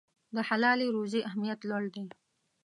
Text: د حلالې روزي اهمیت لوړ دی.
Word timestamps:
د 0.35 0.37
حلالې 0.49 0.87
روزي 0.95 1.19
اهمیت 1.29 1.59
لوړ 1.69 1.83
دی. 1.95 2.03